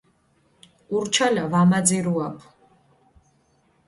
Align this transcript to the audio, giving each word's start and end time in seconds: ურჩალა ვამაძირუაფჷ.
ურჩალა 0.95 1.43
ვამაძირუაფჷ. 1.51 2.45